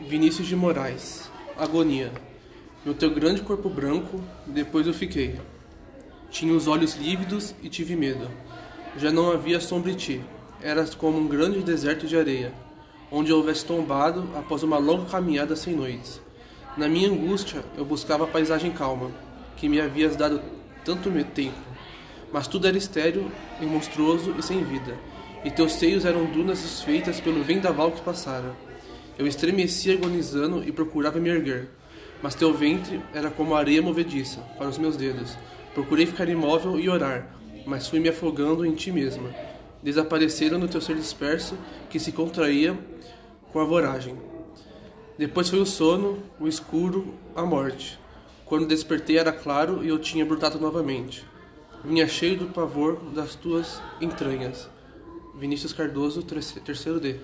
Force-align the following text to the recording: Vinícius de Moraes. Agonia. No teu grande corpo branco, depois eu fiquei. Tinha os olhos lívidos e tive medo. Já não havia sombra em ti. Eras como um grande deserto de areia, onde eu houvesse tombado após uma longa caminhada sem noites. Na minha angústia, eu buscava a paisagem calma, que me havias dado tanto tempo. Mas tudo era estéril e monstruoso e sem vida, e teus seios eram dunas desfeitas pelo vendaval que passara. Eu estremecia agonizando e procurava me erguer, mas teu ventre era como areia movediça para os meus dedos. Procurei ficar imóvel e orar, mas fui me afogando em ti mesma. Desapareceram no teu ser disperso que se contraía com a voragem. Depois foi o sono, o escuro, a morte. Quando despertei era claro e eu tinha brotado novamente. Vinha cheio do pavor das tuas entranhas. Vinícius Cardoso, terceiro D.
Vinícius 0.00 0.46
de 0.46 0.54
Moraes. 0.54 1.28
Agonia. 1.56 2.12
No 2.84 2.94
teu 2.94 3.10
grande 3.10 3.42
corpo 3.42 3.68
branco, 3.68 4.22
depois 4.46 4.86
eu 4.86 4.94
fiquei. 4.94 5.40
Tinha 6.30 6.54
os 6.54 6.68
olhos 6.68 6.94
lívidos 6.94 7.52
e 7.64 7.68
tive 7.68 7.96
medo. 7.96 8.30
Já 8.96 9.10
não 9.10 9.32
havia 9.32 9.58
sombra 9.58 9.90
em 9.90 9.96
ti. 9.96 10.20
Eras 10.62 10.94
como 10.94 11.18
um 11.18 11.26
grande 11.26 11.64
deserto 11.64 12.06
de 12.06 12.16
areia, 12.16 12.52
onde 13.10 13.32
eu 13.32 13.38
houvesse 13.38 13.64
tombado 13.64 14.28
após 14.36 14.62
uma 14.62 14.78
longa 14.78 15.06
caminhada 15.06 15.56
sem 15.56 15.74
noites. 15.74 16.20
Na 16.76 16.88
minha 16.88 17.10
angústia, 17.10 17.64
eu 17.76 17.84
buscava 17.84 18.22
a 18.22 18.28
paisagem 18.28 18.70
calma, 18.70 19.10
que 19.56 19.68
me 19.68 19.80
havias 19.80 20.14
dado 20.14 20.40
tanto 20.84 21.10
tempo. 21.34 21.58
Mas 22.32 22.46
tudo 22.46 22.68
era 22.68 22.78
estéril 22.78 23.32
e 23.60 23.66
monstruoso 23.66 24.32
e 24.38 24.42
sem 24.44 24.62
vida, 24.62 24.96
e 25.44 25.50
teus 25.50 25.72
seios 25.72 26.04
eram 26.04 26.24
dunas 26.26 26.62
desfeitas 26.62 27.20
pelo 27.20 27.42
vendaval 27.42 27.90
que 27.90 28.00
passara. 28.00 28.67
Eu 29.18 29.26
estremecia 29.26 29.94
agonizando 29.94 30.62
e 30.62 30.70
procurava 30.70 31.18
me 31.18 31.28
erguer, 31.28 31.68
mas 32.22 32.36
teu 32.36 32.54
ventre 32.54 33.02
era 33.12 33.28
como 33.28 33.56
areia 33.56 33.82
movediça 33.82 34.40
para 34.56 34.68
os 34.68 34.78
meus 34.78 34.96
dedos. 34.96 35.36
Procurei 35.74 36.06
ficar 36.06 36.28
imóvel 36.28 36.78
e 36.78 36.88
orar, 36.88 37.34
mas 37.66 37.88
fui 37.88 37.98
me 37.98 38.08
afogando 38.08 38.64
em 38.64 38.74
ti 38.74 38.92
mesma. 38.92 39.34
Desapareceram 39.82 40.56
no 40.56 40.68
teu 40.68 40.80
ser 40.80 40.94
disperso 40.94 41.58
que 41.90 41.98
se 41.98 42.12
contraía 42.12 42.78
com 43.52 43.58
a 43.58 43.64
voragem. 43.64 44.16
Depois 45.18 45.48
foi 45.48 45.58
o 45.58 45.66
sono, 45.66 46.22
o 46.38 46.46
escuro, 46.46 47.14
a 47.34 47.42
morte. 47.42 47.98
Quando 48.44 48.68
despertei 48.68 49.18
era 49.18 49.32
claro 49.32 49.84
e 49.84 49.88
eu 49.88 49.98
tinha 49.98 50.24
brotado 50.24 50.60
novamente. 50.60 51.24
Vinha 51.84 52.06
cheio 52.06 52.38
do 52.38 52.46
pavor 52.46 53.00
das 53.12 53.34
tuas 53.34 53.82
entranhas. 54.00 54.70
Vinícius 55.34 55.72
Cardoso, 55.72 56.22
terceiro 56.22 57.00
D. 57.00 57.16